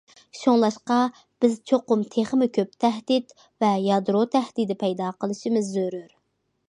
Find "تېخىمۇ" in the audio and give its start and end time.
2.15-2.47